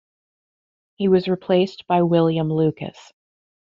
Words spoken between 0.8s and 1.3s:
He was